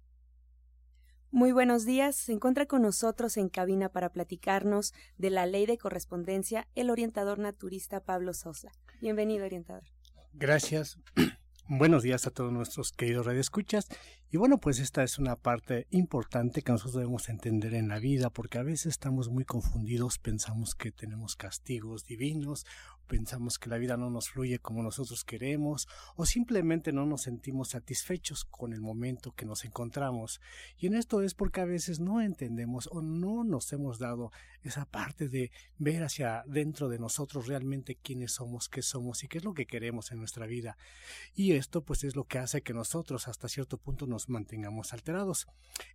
[1.31, 2.15] Muy buenos días.
[2.15, 7.39] Se encuentra con nosotros en cabina para platicarnos de la ley de correspondencia el orientador
[7.39, 8.71] naturista Pablo Sosa.
[9.01, 9.83] Bienvenido, orientador.
[10.31, 10.97] Gracias.
[11.67, 13.89] Buenos días a todos nuestros queridos radioescuchas.
[14.35, 18.29] Y bueno, pues esta es una parte importante que nosotros debemos entender en la vida,
[18.29, 22.65] porque a veces estamos muy confundidos, pensamos que tenemos castigos divinos,
[23.07, 27.69] pensamos que la vida no nos fluye como nosotros queremos, o simplemente no nos sentimos
[27.69, 30.41] satisfechos con el momento que nos encontramos.
[30.77, 34.31] Y en esto es porque a veces no entendemos o no nos hemos dado
[34.63, 39.37] esa parte de ver hacia dentro de nosotros realmente quiénes somos, qué somos y qué
[39.37, 40.77] es lo que queremos en nuestra vida.
[41.35, 45.47] Y esto pues es lo que hace que nosotros hasta cierto punto nos mantengamos alterados.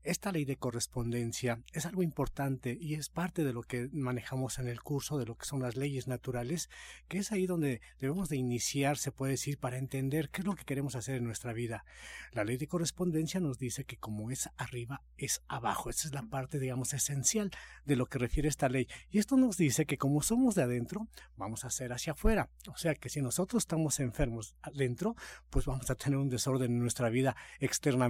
[0.02, 4.68] Esta ley de correspondencia es algo importante y es parte de lo que manejamos en
[4.68, 6.68] el curso de lo que son las leyes naturales,
[7.08, 10.54] que es ahí donde debemos de iniciar, se puede decir, para entender qué es lo
[10.54, 11.84] que queremos hacer en nuestra vida.
[12.32, 15.90] La ley de correspondencia nos dice que como es arriba, es abajo.
[15.90, 17.50] Esa es la parte, digamos, esencial
[17.84, 18.86] de lo que refiere esta ley.
[19.10, 22.50] Y esto nos dice que como somos de adentro, vamos a ser hacia afuera.
[22.68, 25.16] O sea que si nosotros estamos enfermos adentro,
[25.48, 28.09] pues vamos a tener un desorden en nuestra vida externamente.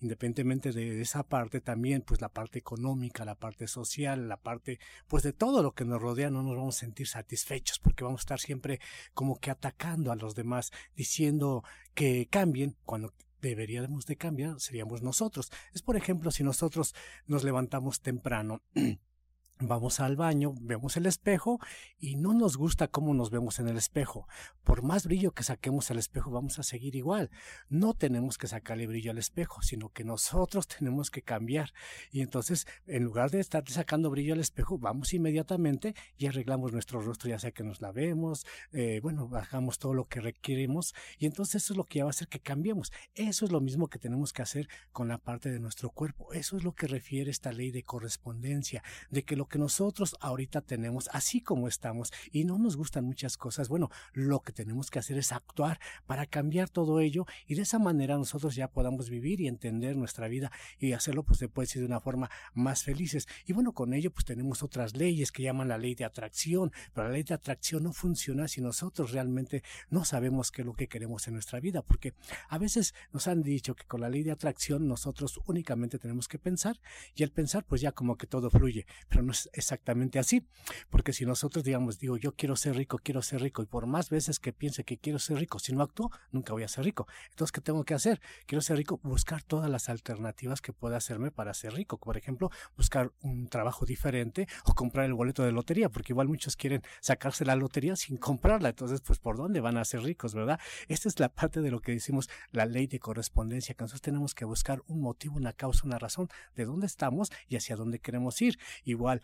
[0.00, 5.22] Independientemente de esa parte también, pues la parte económica, la parte social, la parte, pues
[5.22, 8.24] de todo lo que nos rodea, no nos vamos a sentir satisfechos porque vamos a
[8.24, 8.80] estar siempre
[9.14, 11.64] como que atacando a los demás, diciendo
[11.94, 15.50] que cambien cuando deberíamos de cambiar seríamos nosotros.
[15.72, 16.94] Es por ejemplo si nosotros
[17.26, 18.62] nos levantamos temprano
[19.60, 21.60] Vamos al baño, vemos el espejo
[22.00, 24.26] y no nos gusta cómo nos vemos en el espejo.
[24.64, 27.30] Por más brillo que saquemos al espejo, vamos a seguir igual.
[27.68, 31.72] No tenemos que sacarle brillo al espejo, sino que nosotros tenemos que cambiar.
[32.10, 37.00] Y entonces, en lugar de estar sacando brillo al espejo, vamos inmediatamente y arreglamos nuestro
[37.00, 40.96] rostro, ya sea que nos lavemos, eh, bueno, bajamos todo lo que requerimos.
[41.16, 42.92] Y entonces eso es lo que va a hacer que cambiemos.
[43.14, 46.32] Eso es lo mismo que tenemos que hacer con la parte de nuestro cuerpo.
[46.32, 50.62] Eso es lo que refiere esta ley de correspondencia, de que lo que nosotros ahorita
[50.62, 54.98] tenemos, así como estamos, y no nos gustan muchas cosas, bueno, lo que tenemos que
[54.98, 59.40] hacer es actuar para cambiar todo ello y de esa manera nosotros ya podamos vivir
[59.40, 60.50] y entender nuestra vida
[60.80, 63.28] y hacerlo, pues se puede decir de una forma más felices.
[63.46, 67.06] Y bueno, con ello pues tenemos otras leyes que llaman la ley de atracción, pero
[67.06, 70.88] la ley de atracción no funciona si nosotros realmente no sabemos qué es lo que
[70.88, 72.12] queremos en nuestra vida, porque
[72.48, 76.40] a veces nos han dicho que con la ley de atracción nosotros únicamente tenemos que
[76.40, 76.80] pensar
[77.14, 80.46] y al pensar pues ya como que todo fluye, pero no es exactamente así.
[80.90, 84.08] Porque si nosotros digamos, digo, yo quiero ser rico, quiero ser rico, y por más
[84.10, 87.06] veces que piense que quiero ser rico, si no actúo, nunca voy a ser rico.
[87.30, 88.20] Entonces, ¿qué tengo que hacer?
[88.46, 91.98] Quiero ser rico, buscar todas las alternativas que pueda hacerme para ser rico.
[91.98, 96.56] Por ejemplo, buscar un trabajo diferente o comprar el boleto de lotería, porque igual muchos
[96.56, 98.70] quieren sacarse la lotería sin comprarla.
[98.70, 100.60] Entonces, pues, ¿por dónde van a ser ricos, verdad?
[100.88, 104.34] Esta es la parte de lo que decimos la ley de correspondencia, que nosotros tenemos
[104.34, 108.40] que buscar un motivo, una causa, una razón de dónde estamos y hacia dónde queremos
[108.40, 108.58] ir.
[108.84, 109.22] Igual,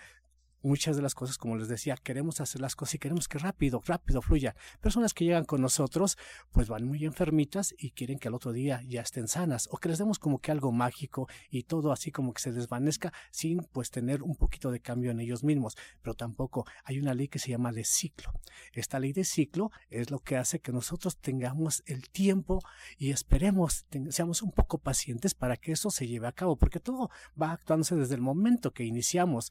[0.63, 3.83] muchas de las cosas, como les decía, queremos hacer las cosas y queremos que rápido,
[3.85, 4.55] rápido fluya.
[4.81, 6.19] Personas que llegan con nosotros,
[6.53, 9.89] pues van muy enfermitas y quieren que al otro día ya estén sanas o que
[9.89, 13.91] les demos como que algo mágico y todo así como que se desvanezca sin pues
[13.91, 15.77] tener un poquito de cambio en ellos mismos.
[16.03, 18.33] Pero tampoco hay una ley que se llama de ciclo.
[18.73, 22.61] Esta ley de ciclo es lo que hace que nosotros tengamos el tiempo
[22.99, 27.11] y esperemos, seamos un poco pacientes para que eso se lleve a cabo, porque todo
[27.41, 29.51] va actuándose desde el momento que iniciamos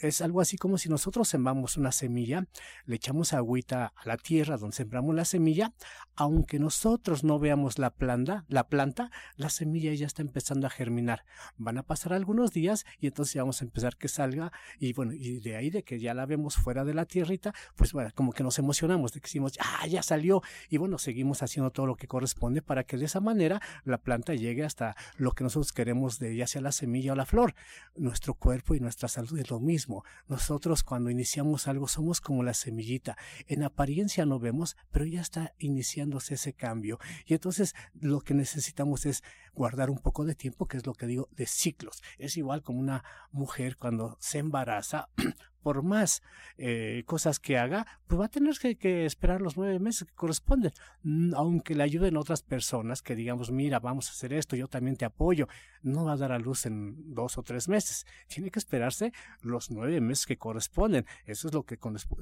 [0.00, 2.46] es algo así como si nosotros sembramos una semilla,
[2.84, 5.72] le echamos agüita a la tierra donde sembramos la semilla,
[6.16, 11.24] aunque nosotros no veamos la planta, la planta, la semilla ya está empezando a germinar.
[11.56, 15.40] Van a pasar algunos días y entonces vamos a empezar que salga y bueno, y
[15.40, 18.42] de ahí de que ya la vemos fuera de la tierrita, pues bueno, como que
[18.42, 22.84] nos emocionamos decimos, ah, ya salió y bueno, seguimos haciendo todo lo que corresponde para
[22.84, 26.62] que de esa manera la planta llegue hasta lo que nosotros queremos de ya sea
[26.62, 27.54] la semilla o la flor.
[27.96, 29.89] Nuestro cuerpo y nuestra salud es lo mismo
[30.28, 33.16] nosotros cuando iniciamos algo somos como la semillita.
[33.46, 36.98] En apariencia no vemos, pero ya está iniciándose ese cambio.
[37.26, 39.22] Y entonces lo que necesitamos es
[39.54, 42.02] guardar un poco de tiempo, que es lo que digo, de ciclos.
[42.18, 45.08] Es igual como una mujer cuando se embaraza,
[45.62, 46.22] por más
[46.56, 50.72] eh, cosas que haga, pues va a tener que, esperar los nueve meses que corresponden,
[51.02, 54.96] mm, aunque le ayuden otras personas que digamos, mira, vamos a hacer esto, yo también
[54.96, 55.48] te apoyo,
[55.82, 59.12] no va a dar a luz en dos o tres meses, tiene que esperarse
[59.42, 61.78] los nueve meses que corresponden, eso es lo que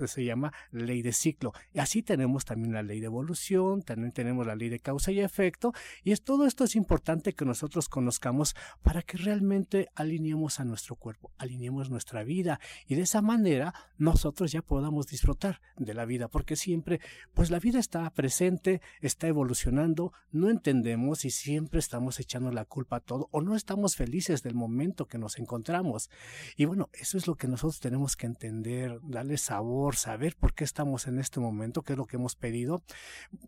[0.07, 4.47] se llama ley de ciclo, y así tenemos también la ley de evolución, también tenemos
[4.47, 5.73] la ley de causa y efecto,
[6.03, 10.97] y es, todo esto es importante que nosotros conozcamos para que realmente alineemos a nuestro
[10.97, 16.29] cuerpo, alineemos nuestra vida, y de esa manera nosotros ya podamos disfrutar de la vida,
[16.29, 17.00] porque siempre,
[17.35, 22.97] pues la vida está presente, está evolucionando, no entendemos y siempre estamos echando la culpa
[22.97, 26.11] a todo o no estamos felices del momento que nos encontramos.
[26.56, 30.65] Y bueno, eso es lo que nosotros tenemos que entender, darle sabor, saber por qué
[30.65, 32.82] estamos en este momento, qué es lo que hemos pedido,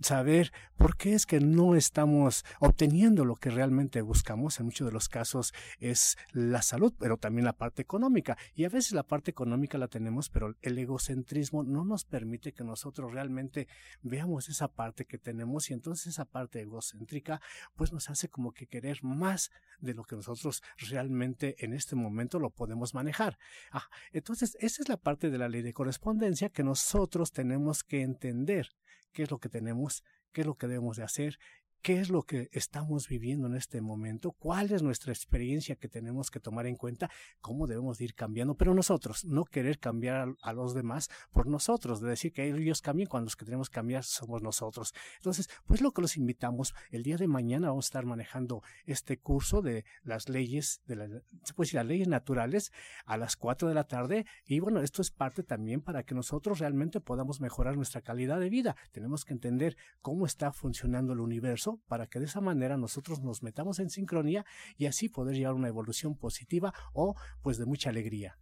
[0.01, 4.59] saber por qué es que no estamos obteniendo lo que realmente buscamos.
[4.59, 8.39] En muchos de los casos es la salud, pero también la parte económica.
[8.55, 12.65] Y a veces la parte económica la tenemos, pero el egocentrismo no nos permite que
[12.65, 13.69] nosotros realmente
[14.01, 17.43] veamos esa parte que tenemos y entonces esa parte egocéntrica
[17.75, 22.39] pues nos hace como que querer más de lo que nosotros realmente en este momento
[22.39, 23.39] lo podemos manejar.
[23.73, 28.01] Ah, entonces esa es la parte de la ley de correspondencia que nosotros tenemos que
[28.01, 28.71] entender
[29.13, 30.03] qué es lo que tenemos,
[30.33, 31.39] qué es lo que debemos de hacer
[31.83, 36.31] qué es lo que estamos viviendo en este momento, cuál es nuestra experiencia que tenemos
[36.31, 37.11] que tomar en cuenta,
[37.41, 42.11] cómo debemos ir cambiando, pero nosotros, no querer cambiar a, los demás por nosotros, de
[42.11, 44.93] decir que ellos cambien cuando los que tenemos que cambiar somos nosotros.
[45.17, 49.19] Entonces, pues lo que los invitamos, el día de mañana vamos a estar manejando este
[49.19, 51.07] curso de las leyes, de la,
[51.45, 52.73] se puede decir, las leyes naturales
[53.07, 56.59] a las 4 de la tarde y bueno, esto es parte también para que nosotros
[56.59, 58.77] realmente podamos mejorar nuestra calidad de vida.
[58.93, 63.43] Tenemos que entender cómo está funcionando el universo para que de esa manera nosotros nos
[63.43, 64.45] metamos en sincronía
[64.77, 68.39] y así poder llevar una evolución positiva o pues de mucha alegría.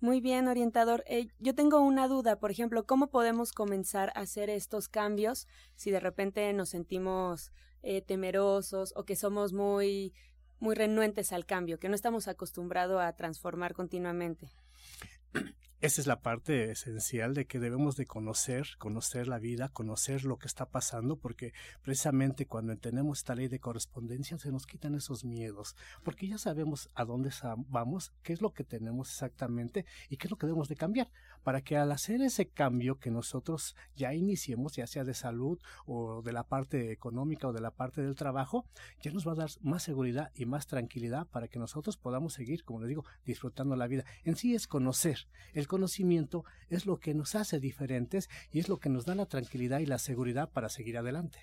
[0.00, 1.04] Muy bien, orientador.
[1.06, 5.90] Eh, yo tengo una duda, por ejemplo, ¿cómo podemos comenzar a hacer estos cambios si
[5.90, 7.52] de repente nos sentimos
[7.82, 10.14] eh, temerosos o que somos muy,
[10.58, 14.50] muy renuentes al cambio, que no estamos acostumbrados a transformar continuamente?
[15.82, 20.36] Esa es la parte esencial de que debemos de conocer, conocer la vida, conocer lo
[20.36, 25.24] que está pasando, porque precisamente cuando entendemos esta ley de correspondencia se nos quitan esos
[25.24, 27.30] miedos, porque ya sabemos a dónde
[27.68, 31.10] vamos, qué es lo que tenemos exactamente y qué es lo que debemos de cambiar,
[31.42, 36.20] para que al hacer ese cambio que nosotros ya iniciemos, ya sea de salud o
[36.20, 38.66] de la parte económica o de la parte del trabajo,
[39.00, 42.64] ya nos va a dar más seguridad y más tranquilidad para que nosotros podamos seguir,
[42.64, 44.04] como les digo, disfrutando la vida.
[44.24, 45.26] En sí es conocer.
[45.54, 49.26] El conocimiento es lo que nos hace diferentes y es lo que nos da la
[49.26, 51.38] tranquilidad y la seguridad para seguir adelante.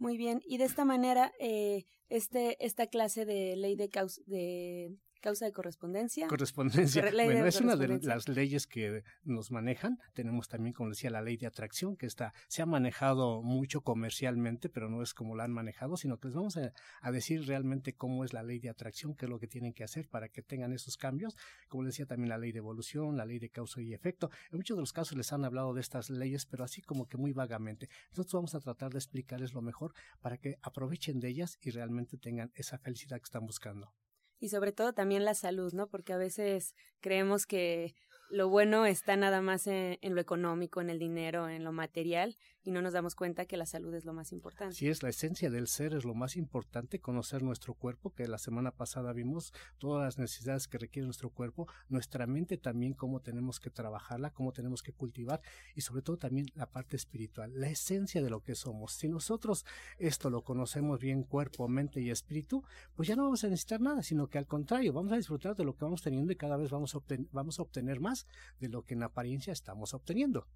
[0.00, 4.96] Muy bien, y de esta manera, eh, este, esta clase de ley de, causa, de
[5.20, 6.26] Causa de correspondencia.
[6.28, 7.02] Correspondencia.
[7.12, 9.98] Bueno, es una de las leyes que nos manejan.
[10.14, 14.70] Tenemos también, como decía, la ley de atracción, que está, se ha manejado mucho comercialmente,
[14.70, 16.72] pero no es como la han manejado, sino que les vamos a,
[17.12, 20.08] decir realmente cómo es la ley de atracción, qué es lo que tienen que hacer
[20.08, 21.36] para que tengan esos cambios.
[21.68, 24.30] Como decía también la ley de evolución, la ley de causa y efecto.
[24.50, 27.18] En muchos de los casos les han hablado de estas leyes, pero así como que
[27.18, 27.90] muy vagamente.
[28.12, 32.16] Nosotros vamos a tratar de explicarles lo mejor para que aprovechen de ellas y realmente
[32.16, 33.92] tengan esa felicidad que están buscando
[34.40, 35.86] y sobre todo también la salud, ¿no?
[35.86, 37.94] Porque a veces creemos que
[38.30, 42.70] lo bueno está nada más en, lo económico, en el dinero, en lo material, y
[42.72, 44.74] no nos damos cuenta que la salud es lo más importante.
[44.74, 48.38] Sí, es la esencia del ser, es lo más importante, conocer nuestro cuerpo, que la
[48.38, 53.60] semana pasada vimos todas las necesidades que requiere nuestro cuerpo, nuestra mente también, cómo tenemos
[53.60, 55.40] que trabajarla, cómo tenemos que cultivar,
[55.74, 58.92] y sobre todo también la parte espiritual, la esencia de lo que somos.
[58.92, 59.64] Si nosotros
[59.98, 62.62] esto lo conocemos bien, cuerpo, mente y espíritu,
[62.94, 65.64] pues ya no vamos a necesitar nada, sino que al contrario, vamos a disfrutar de
[65.64, 66.98] lo que vamos teniendo y cada vez vamos a,
[67.32, 68.26] vamos a obtener más
[68.58, 70.46] de lo que en apariencia estamos obteniendo.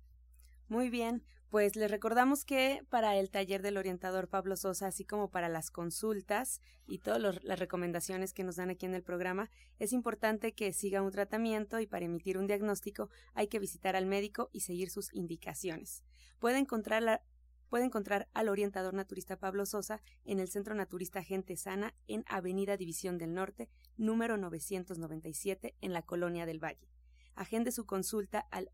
[0.69, 5.31] Muy bien, pues les recordamos que para el taller del orientador Pablo Sosa, así como
[5.31, 9.93] para las consultas y todas las recomendaciones que nos dan aquí en el programa, es
[9.93, 14.49] importante que siga un tratamiento y para emitir un diagnóstico hay que visitar al médico
[14.53, 16.03] y seguir sus indicaciones.
[16.39, 17.23] Puede encontrar,
[17.69, 22.79] puede encontrar al orientador naturista Pablo Sosa en el Centro Naturista Gente Sana en Avenida
[22.79, 23.69] División del Norte,
[23.99, 26.89] número 997, en la Colonia del Valle.
[27.37, 28.71] Agende su consulta al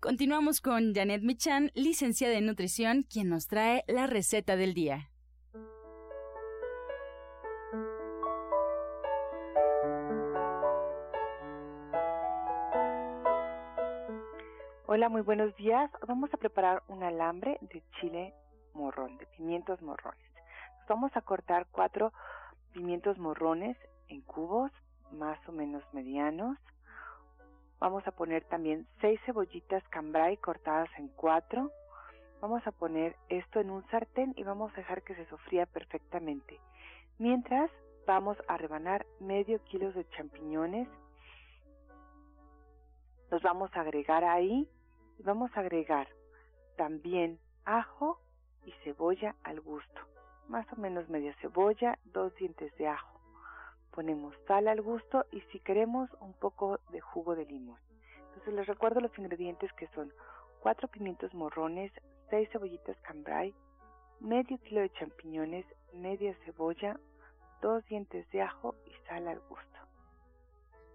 [0.00, 5.10] Continuamos con Janet Michan, licenciada en nutrición, quien nos trae la receta del día.
[14.86, 15.90] Hola, muy buenos días.
[16.06, 18.34] Vamos a preparar un alambre de chile
[18.74, 20.30] morrón, de pimientos morrones.
[20.88, 22.12] vamos a cortar cuatro
[22.72, 23.76] pimientos morrones
[24.06, 24.70] en cubos
[25.10, 26.56] más o menos medianos.
[27.80, 31.70] Vamos a poner también seis cebollitas cambray cortadas en cuatro.
[32.40, 36.60] Vamos a poner esto en un sartén y vamos a dejar que se sofría perfectamente.
[37.18, 37.70] Mientras
[38.06, 40.88] vamos a rebanar medio kilo de champiñones.
[43.30, 44.68] Los vamos a agregar ahí
[45.18, 46.08] y vamos a agregar
[46.76, 48.20] también ajo
[48.64, 50.00] y cebolla al gusto.
[50.48, 53.17] Más o menos media cebolla, dos dientes de ajo
[53.98, 57.80] ponemos sal al gusto y si queremos un poco de jugo de limón.
[58.28, 60.12] Entonces les recuerdo los ingredientes que son
[60.60, 61.90] cuatro pimientos morrones,
[62.30, 63.52] seis cebollitas cambray,
[64.20, 67.00] medio kilo de champiñones, media cebolla,
[67.60, 69.78] dos dientes de ajo y sal al gusto.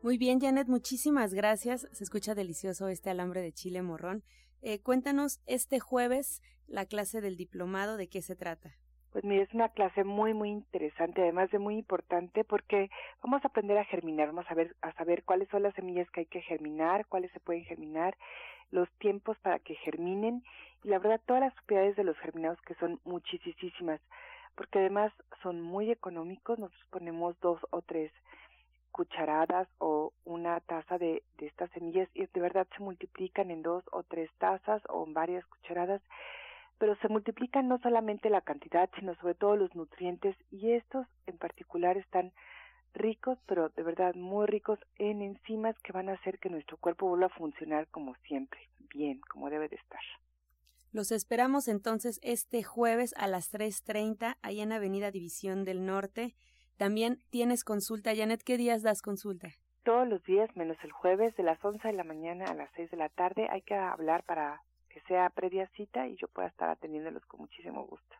[0.01, 1.89] Muy bien, Janet, muchísimas gracias.
[1.91, 4.23] Se escucha delicioso este alambre de chile morrón.
[4.61, 8.77] Eh, cuéntanos este jueves la clase del diplomado, ¿de qué se trata?
[9.13, 12.89] Pues mire, es una clase muy, muy interesante, además de muy importante, porque
[13.21, 16.21] vamos a aprender a germinar, vamos a ver, a saber cuáles son las semillas que
[16.21, 18.17] hay que germinar, cuáles se pueden germinar,
[18.71, 20.43] los tiempos para que germinen,
[20.83, 24.01] y la verdad todas las propiedades de los germinados que son muchísimas,
[24.55, 28.11] porque además son muy económicos, nosotros ponemos dos o tres
[28.91, 33.83] cucharadas o una taza de, de estas semillas y de verdad se multiplican en dos
[33.91, 36.01] o tres tazas o en varias cucharadas
[36.83, 41.37] pero se multiplican no solamente la cantidad, sino sobre todo los nutrientes y estos en
[41.37, 42.33] particular están
[42.93, 47.07] ricos, pero de verdad muy ricos en enzimas que van a hacer que nuestro cuerpo
[47.07, 48.59] vuelva a funcionar como siempre,
[48.93, 50.01] bien, como debe de estar.
[50.91, 56.35] Los esperamos entonces este jueves a las 3.30 ahí en Avenida División del Norte.
[56.75, 59.53] También tienes consulta, Janet, ¿qué días das consulta?
[59.85, 62.91] Todos los días, menos el jueves, de las 11 de la mañana a las 6
[62.91, 64.61] de la tarde, hay que hablar para
[64.93, 68.15] que sea previa cita y yo pueda estar atendiéndolos con muchísimo gusto.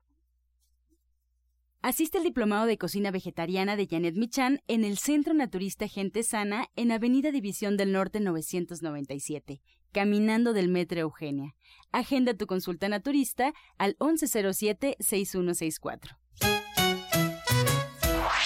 [1.83, 6.67] Asiste al Diplomado de Cocina Vegetariana de Janet Michan en el Centro Naturista Gente Sana
[6.77, 9.61] en Avenida División del Norte 997,
[9.91, 11.57] caminando del Metro Eugenia.
[11.91, 16.22] Agenda tu consulta naturista al 1107-6164.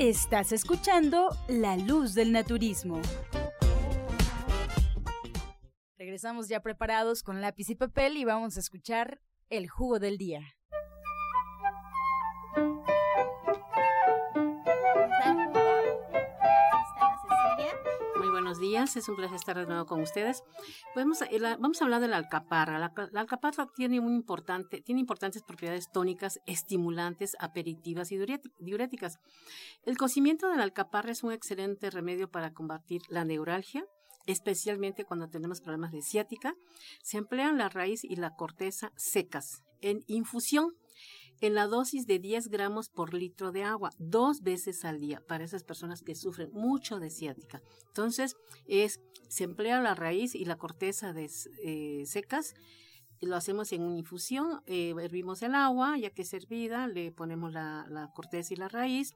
[0.00, 3.02] Estás escuchando La Luz del Naturismo.
[5.98, 10.40] Regresamos ya preparados con lápiz y papel y vamos a escuchar el jugo del día.
[18.70, 18.96] Días.
[18.96, 20.44] Es un placer estar de nuevo con ustedes.
[20.94, 22.78] Vamos a, vamos a hablar de la alcaparra.
[22.78, 28.18] La, alcaparra tiene, muy importante, tiene importantes propiedades tónicas, estimulantes, aperitivas y
[28.60, 29.18] diuréticas.
[29.84, 33.84] El cocimiento de la alcaparra es un excelente remedio para combatir la neuralgia,
[34.26, 36.54] especialmente cuando tenemos problemas de ciática.
[37.02, 40.76] Se emplean la raíz y la corteza secas en infusión
[41.40, 45.44] en la dosis de 10 gramos por litro de agua, dos veces al día, para
[45.44, 47.62] esas personas que sufren mucho de ciática.
[47.88, 51.30] Entonces, es, se emplea la raíz y la corteza de,
[51.64, 52.54] eh, secas,
[53.20, 57.52] lo hacemos en una infusión, eh, hervimos el agua, ya que es hervida, le ponemos
[57.52, 59.14] la, corteza y la raíz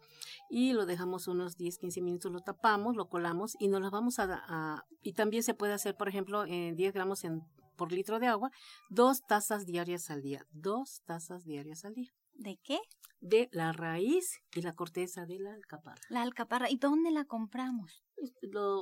[0.51, 4.19] y lo dejamos unos 10, 15 minutos, lo tapamos, lo colamos y nos lo vamos
[4.19, 7.43] a, y también se puede hacer, por ejemplo, en 10 gramos en
[7.77, 8.51] por litro de agua,
[8.89, 10.47] dos tazas diarias al día.
[10.51, 12.13] Dos tazas diarias al día.
[12.35, 12.81] ¿De qué?
[13.21, 16.01] De la raíz y la corteza de la alcaparra.
[16.09, 16.71] La alcaparra.
[16.71, 18.03] ¿Y dónde la compramos?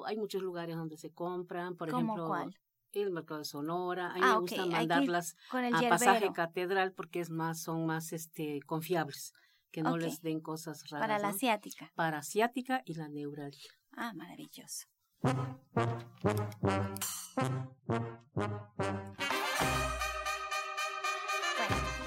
[0.06, 2.54] hay muchos lugares donde se compran, por ¿Cómo ejemplo, cuál?
[2.92, 4.10] el mercado de Sonora.
[4.10, 8.60] A mí me ah, gusta mandarlas a Pasaje Catedral porque es más, son más este
[8.66, 9.32] confiables,
[9.70, 11.08] que no les den cosas raras.
[11.08, 11.90] Para la asiática.
[11.94, 13.72] Para asiática y la neuralgia.
[13.92, 14.86] Ah, maravilloso.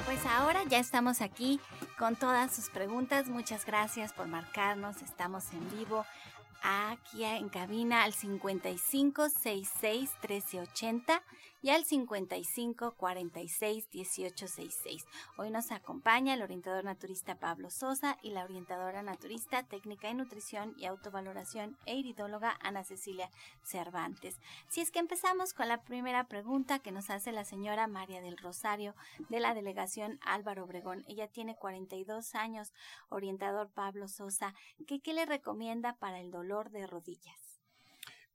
[0.05, 1.61] Pues ahora ya estamos aquí
[1.97, 3.27] con todas sus preguntas.
[3.27, 5.01] Muchas gracias por marcarnos.
[5.01, 6.05] Estamos en vivo
[6.61, 11.23] aquí en cabina al 5566 1380
[11.65, 15.07] y al 55 46 18 66.
[15.35, 20.75] Hoy nos acompaña el orientador naturista Pablo Sosa y la orientadora naturista técnica en nutrición
[20.77, 23.31] y autovaloración e iridóloga Ana Cecilia
[23.63, 24.39] Cervantes.
[24.69, 28.37] Si es que empezamos con la primera pregunta que nos hace la señora María del
[28.37, 28.93] Rosario
[29.29, 31.03] de la delegación Álvaro Obregón.
[31.07, 32.73] Ella tiene 42 años,
[33.09, 34.53] orientador Pablo Sosa.
[34.85, 37.54] ¿Qué, qué le recomienda para el dolor de rodillas?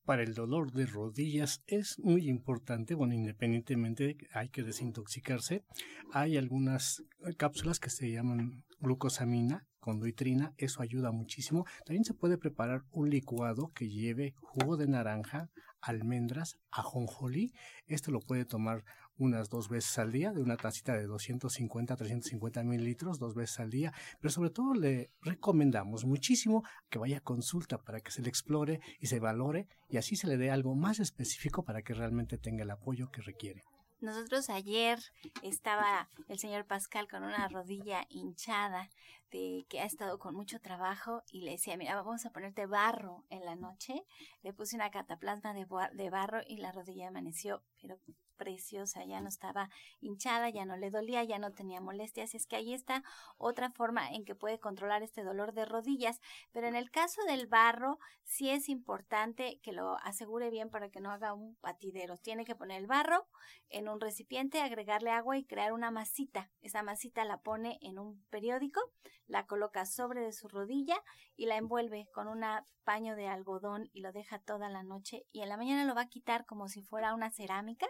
[0.05, 5.65] Para el dolor de rodillas es muy importante, bueno, independientemente hay que desintoxicarse,
[6.13, 7.03] hay algunas
[7.37, 11.65] cápsulas que se llaman glucosamina con doitrina, eso ayuda muchísimo.
[11.85, 15.49] También se puede preparar un licuado que lleve jugo de naranja,
[15.81, 17.53] almendras, ajonjolí.
[17.87, 18.85] Esto lo puede tomar
[19.21, 23.61] unas dos veces al día, de una tacita de 250 a 350 mililitros, dos veces
[23.61, 28.23] al día, pero sobre todo le recomendamos muchísimo que vaya a consulta para que se
[28.23, 31.95] le explore y se valore y así se le dé algo más específico para que
[31.95, 33.63] realmente tenga el apoyo que requiere.
[34.01, 34.99] nosotros ayer
[35.43, 38.89] estaba el señor Pascal con una rodilla hinchada
[39.31, 43.25] de que ha estado con mucho trabajo y le decía, mira, vamos a ponerte barro
[43.31, 44.05] en la noche.
[44.43, 47.99] Le puse una cataplasma de, barro y la rodilla amaneció, pero
[48.41, 49.69] preciosa, ya no estaba
[50.01, 52.35] hinchada, ya no le dolía, ya no tenía molestias.
[52.35, 53.05] Es que ahí está
[53.37, 56.21] otra forma en que puede controlar este dolor de rodillas.
[56.51, 61.01] Pero en el caso del barro, sí es importante que lo asegure bien para que
[61.01, 62.17] no haga un patidero.
[62.17, 63.29] Tiene que poner el barro
[63.69, 66.51] en un recipiente, agregarle agua y crear una masita.
[66.63, 68.81] Esa masita la pone en un periódico,
[69.27, 70.97] la coloca sobre de su rodilla
[71.37, 72.43] y la envuelve con un
[72.85, 76.03] paño de algodón y lo deja toda la noche y en la mañana lo va
[76.03, 77.87] a quitar como si fuera una cerámica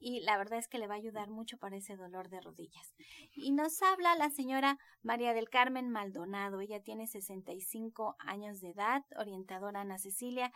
[0.00, 2.94] y la verdad es que le va a ayudar mucho para ese dolor de rodillas.
[3.34, 9.04] Y nos habla la señora María del Carmen Maldonado, ella tiene 65 años de edad,
[9.16, 10.52] orientadora Ana Cecilia,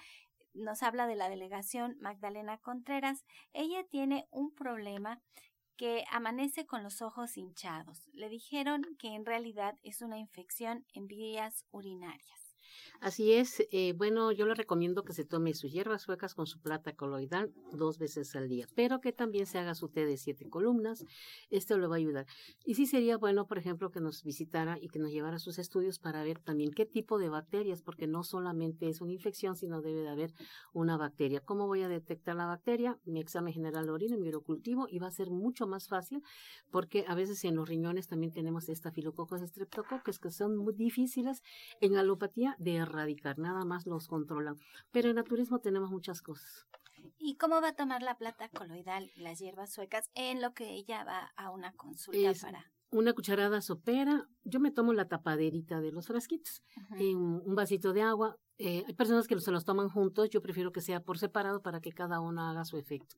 [0.55, 5.21] nos habla de la delegación Magdalena Contreras, ella tiene un problema
[5.77, 8.09] que amanece con los ojos hinchados.
[8.13, 12.52] Le dijeron que en realidad es una infección en vías urinarias.
[13.01, 16.61] Así es, eh, bueno, yo le recomiendo que se tome sus hierbas suecas con su
[16.61, 20.49] plata coloidal dos veces al día, pero que también se haga su té de siete
[20.49, 21.05] columnas,
[21.51, 22.27] esto le va a ayudar.
[22.65, 25.99] Y sí sería bueno, por ejemplo, que nos visitara y que nos llevara sus estudios
[25.99, 30.03] para ver también qué tipo de bacterias, porque no solamente es una infección, sino debe
[30.03, 30.33] de haber
[30.73, 31.41] una bacteria.
[31.41, 32.99] ¿Cómo voy a detectar la bacteria?
[33.05, 36.23] Mi examen general de orina, mi urocultivo, y va a ser mucho más fácil,
[36.71, 41.43] porque a veces en los riñones también tenemos estafilococos estreptococcus, que son muy difíciles
[41.81, 44.57] en alopatía de erradicar, nada más los controlan.
[44.91, 46.67] Pero en naturismo tenemos muchas cosas.
[47.19, 50.71] ¿Y cómo va a tomar la plata coloidal y las hierbas suecas en lo que
[50.71, 52.73] ella va a una consulta para?
[52.91, 56.63] Una cucharada sopera, yo me tomo la tapaderita de los frasquitos,
[56.99, 58.37] en un vasito de agua.
[58.59, 61.81] Eh, hay personas que se los toman juntos, yo prefiero que sea por separado para
[61.81, 63.17] que cada uno haga su efecto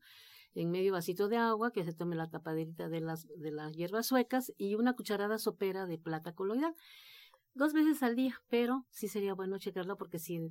[0.55, 4.07] en medio vasito de agua, que se tome la tapaderita de las, de las hierbas
[4.07, 6.75] suecas y una cucharada sopera de plata coloidal
[7.55, 10.51] dos veces al día, pero sí sería bueno checarla porque si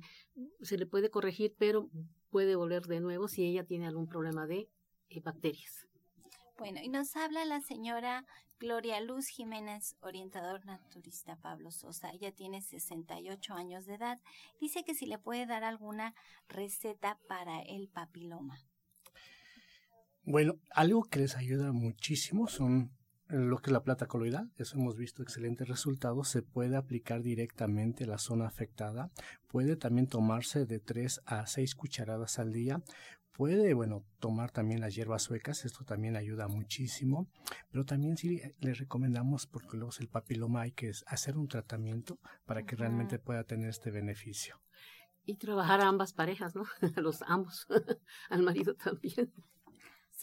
[0.62, 1.90] se le puede corregir, pero
[2.30, 4.68] puede volver de nuevo si ella tiene algún problema de
[5.08, 5.86] eh, bacterias.
[6.56, 8.24] Bueno, y nos habla la señora
[8.60, 12.10] Gloria Luz Jiménez, orientador naturista Pablo Sosa.
[12.12, 14.20] Ella tiene 68 años de edad.
[14.60, 16.14] Dice que si le puede dar alguna
[16.48, 18.58] receta para el papiloma.
[20.22, 22.90] Bueno, algo que les ayuda muchísimo son
[23.28, 28.04] lo que es la plata coloidal, eso hemos visto excelentes resultados, se puede aplicar directamente
[28.04, 29.10] a la zona afectada,
[29.48, 32.82] puede también tomarse de 3 a 6 cucharadas al día,
[33.32, 37.28] puede, bueno, tomar también las hierbas suecas, esto también ayuda muchísimo,
[37.70, 42.18] pero también sí le recomendamos, porque luego es el papiloma, hay que hacer un tratamiento
[42.46, 44.60] para que realmente pueda tener este beneficio.
[45.26, 46.64] Y trabajar a ambas parejas, ¿no?
[46.96, 47.66] A los ambos,
[48.28, 49.32] al marido también.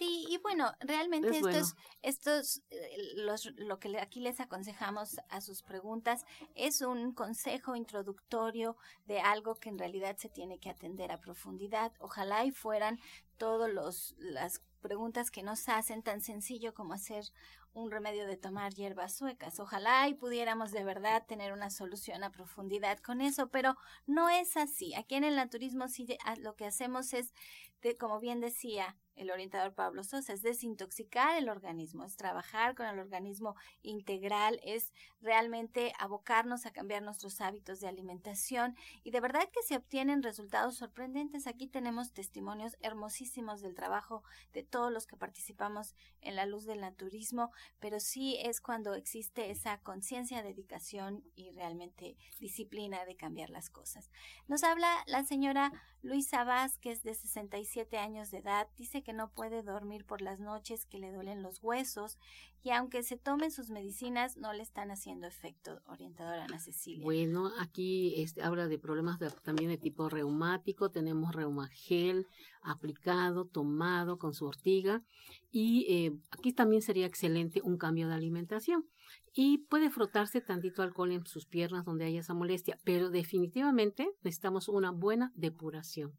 [0.01, 5.61] Sí, y bueno, realmente estos, estos, eh, los, lo que aquí les aconsejamos a sus
[5.61, 11.19] preguntas es un consejo introductorio de algo que en realidad se tiene que atender a
[11.19, 11.91] profundidad.
[11.99, 12.99] Ojalá y fueran
[13.37, 17.25] todos los las preguntas que nos hacen tan sencillo como hacer
[17.73, 19.59] un remedio de tomar hierbas suecas.
[19.59, 24.57] Ojalá y pudiéramos de verdad tener una solución a profundidad con eso, pero no es
[24.57, 24.93] así.
[24.95, 26.07] Aquí en el naturismo sí
[26.39, 27.33] lo que hacemos es,
[27.81, 32.86] de, como bien decía el orientador Pablo Sosa, es desintoxicar el organismo, es trabajar con
[32.86, 39.47] el organismo integral, es realmente abocarnos a cambiar nuestros hábitos de alimentación y de verdad
[39.52, 41.47] que se obtienen resultados sorprendentes.
[41.47, 46.82] Aquí tenemos testimonios hermosísimos del trabajo de todos los que participamos en la luz del
[46.82, 53.69] naturismo, pero sí es cuando existe esa conciencia, dedicación y realmente disciplina de cambiar las
[53.69, 54.12] cosas.
[54.47, 55.71] Nos habla la señora
[56.02, 60.85] Luisa Vázquez de 67 años de edad, dice que no puede dormir por las noches,
[60.85, 62.17] que le duelen los huesos
[62.63, 67.03] y aunque se tomen sus medicinas no le están haciendo efecto, orientadora Ana Cecilia.
[67.03, 72.27] Bueno, aquí este, habla de problemas también de tipo reumático, tenemos reumagel
[72.61, 75.03] aplicado, tomado con su ortiga
[75.49, 78.85] y eh, aquí también sería excelente un cambio de alimentación
[79.33, 84.67] y puede frotarse tantito alcohol en sus piernas donde haya esa molestia, pero definitivamente necesitamos
[84.67, 86.13] una buena depuración.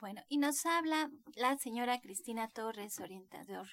[0.00, 3.66] Bueno, y nos habla la señora Cristina Torres, orientador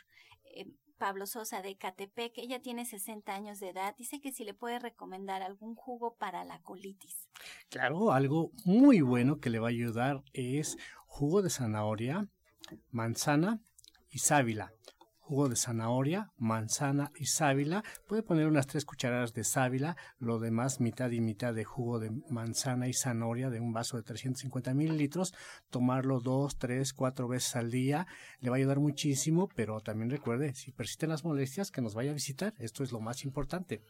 [0.44, 0.66] eh,
[0.98, 2.34] Pablo Sosa de Catepec.
[2.38, 3.96] Ella tiene 60 años de edad.
[3.98, 7.30] Dice que si le puede recomendar algún jugo para la colitis.
[7.70, 12.28] Claro, algo muy bueno que le va a ayudar es jugo de zanahoria,
[12.92, 13.62] manzana
[14.10, 14.74] y sábila.
[15.28, 17.84] Jugo de zanahoria, manzana y sábila.
[18.08, 22.12] Puede poner unas tres cucharadas de sábila, lo demás mitad y mitad de jugo de
[22.30, 25.34] manzana y zanahoria de un vaso de 350 mililitros.
[25.70, 28.08] Tomarlo dos, tres, cuatro veces al día.
[28.40, 32.12] Le va a ayudar muchísimo, pero también recuerde, si persisten las molestias, que nos vaya
[32.12, 32.54] a visitar.
[32.58, 33.82] Esto es lo más importante.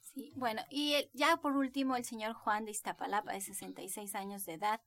[0.00, 4.54] Sí, bueno, y ya por último, el señor Juan de Iztapalapa, de 66 años de
[4.54, 4.80] edad,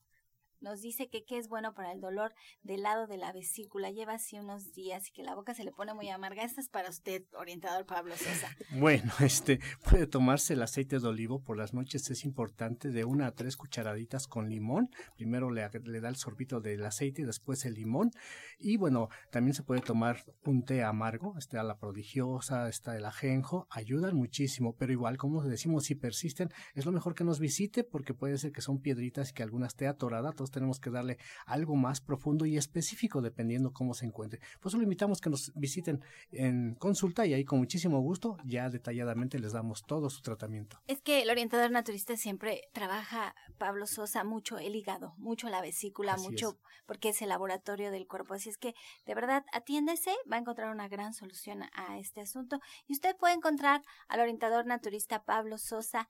[0.62, 3.92] nos dice que qué es bueno para el dolor del lado de la vesícula.
[3.92, 6.44] Lleva así unos días y que la boca se le pone muy amarga.
[6.44, 8.50] Esta es para usted, orientador Pablo Sosa.
[8.78, 12.10] Bueno, este puede tomarse el aceite de olivo por las noches.
[12.10, 14.90] Es importante de una a tres cucharaditas con limón.
[15.16, 18.12] Primero le, da el sorbito del aceite y después el limón.
[18.60, 21.38] Y bueno, también se puede tomar un té amargo.
[21.38, 23.68] Está la prodigiosa, está el ajenjo.
[23.70, 28.14] Ayudan muchísimo, pero igual como decimos, si persisten, es lo mejor que nos visite porque
[28.14, 32.02] puede ser que son piedritas y que algunas esté atorada tenemos que darle algo más
[32.02, 34.40] profundo y específico dependiendo cómo se encuentre.
[34.60, 39.40] Pues solo invitamos que nos visiten en consulta y ahí con muchísimo gusto ya detalladamente
[39.40, 40.80] les damos todo su tratamiento.
[40.88, 46.18] Es que el orientador naturista siempre trabaja, Pablo Sosa, mucho el hígado, mucho la vesícula,
[46.18, 48.34] mucho porque es el laboratorio del cuerpo.
[48.34, 52.60] Así es que de verdad atiéndese, va a encontrar una gran solución a este asunto
[52.88, 56.08] y usted puede encontrar al orientador naturista Pablo Sosa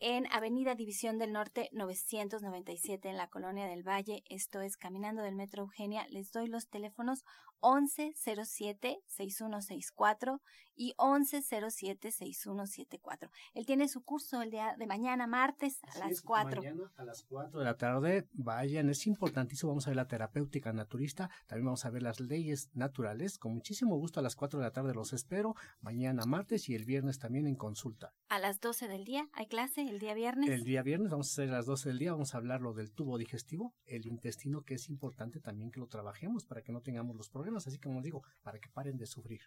[0.00, 4.22] en Avenida División del Norte 997 en la Colonia del Valle.
[4.28, 6.06] Esto es Caminando del Metro Eugenia.
[6.08, 7.24] Les doy los teléfonos
[7.60, 10.40] 1107-6164
[10.76, 13.30] y 1107-6174.
[13.54, 16.62] Él tiene su curso el día de mañana, martes, a las 4.
[16.62, 19.72] Mañana a las 4 de la tarde, vayan, es importantísimo.
[19.72, 23.38] Vamos a ver la terapéutica naturista, también vamos a ver las leyes naturales.
[23.38, 25.56] Con muchísimo gusto a las 4 de la tarde los espero.
[25.80, 28.14] Mañana martes y el viernes también en consulta.
[28.28, 30.50] A las 12 del día, ¿hay clase el día viernes?
[30.50, 32.92] El día viernes vamos a hacer las 12 del día, vamos a hablar lo del
[32.92, 37.16] tubo digestivo, el intestino, que es importante también que lo trabajemos para que no tengamos
[37.16, 39.40] los problemas así como digo, para que paren de sufrir.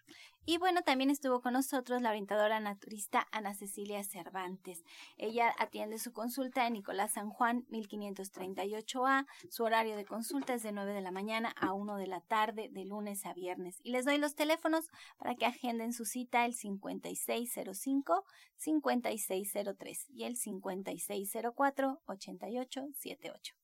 [0.44, 4.84] Y bueno, también estuvo con nosotros la orientadora naturista Ana Cecilia Cervantes.
[5.16, 9.26] Ella atiende su consulta en Nicolás San Juan 1538A.
[9.48, 12.68] Su horario de consulta es de 9 de la mañana a 1 de la tarde,
[12.68, 13.80] de lunes a viernes.
[13.82, 18.24] Y les doy los teléfonos para que agenden su cita el 5605
[18.56, 23.54] 5603 y el 5604 8878.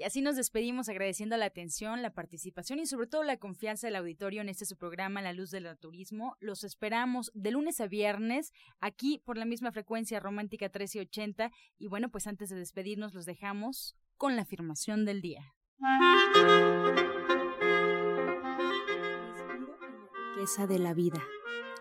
[0.00, 3.96] Y así nos despedimos agradeciendo la atención, la participación y sobre todo la confianza del
[3.96, 6.38] auditorio en este su programa La Luz del Turismo.
[6.40, 12.08] Los esperamos de lunes a viernes aquí por la misma frecuencia romántica 1380 y bueno,
[12.08, 15.54] pues antes de despedirnos los dejamos con la afirmación del día.
[20.34, 21.22] Riqueza de la vida.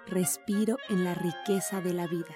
[0.08, 2.36] Respiro en la riqueza de la vida.